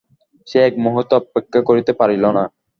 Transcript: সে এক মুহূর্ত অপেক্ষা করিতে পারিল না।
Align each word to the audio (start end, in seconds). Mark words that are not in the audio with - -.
সে 0.47 0.57
এক 0.67 0.73
মুহূর্ত 0.85 1.11
অপেক্ষা 1.19 1.59
করিতে 1.69 1.91
পারিল 1.99 2.23
না। 2.37 2.43